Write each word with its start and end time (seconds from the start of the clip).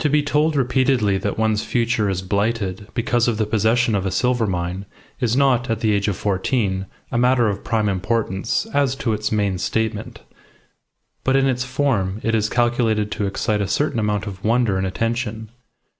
To 0.00 0.10
be 0.10 0.22
told 0.22 0.54
repeatedly 0.56 1.16
that 1.16 1.38
one's 1.38 1.64
future 1.64 2.10
is 2.10 2.20
blighted 2.20 2.88
because 2.92 3.28
of 3.28 3.38
the 3.38 3.46
possession 3.46 3.94
of 3.94 4.04
a 4.04 4.10
silver 4.10 4.46
mine 4.46 4.84
is 5.20 5.38
not, 5.38 5.70
at 5.70 5.80
the 5.80 5.92
age 5.92 6.06
of 6.06 6.18
fourteen, 6.18 6.84
a 7.10 7.16
matter 7.16 7.48
of 7.48 7.64
prime 7.64 7.88
importance 7.88 8.66
as 8.74 8.94
to 8.96 9.14
its 9.14 9.32
main 9.32 9.56
statement; 9.56 10.20
but 11.24 11.34
in 11.34 11.46
its 11.46 11.64
form 11.64 12.20
it 12.22 12.34
is 12.34 12.50
calculated 12.50 13.10
to 13.12 13.24
excite 13.26 13.62
a 13.62 13.66
certain 13.68 13.98
amount 13.98 14.26
of 14.26 14.44
wonder 14.44 14.76
and 14.76 14.86
attention. 14.86 15.50